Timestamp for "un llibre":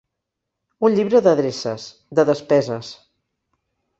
0.87-1.19